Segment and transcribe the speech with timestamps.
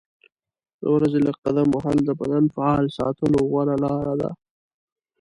[0.79, 4.31] د ورځې لږ قدم وهل د بدن فعال ساتلو غوره لاره ده.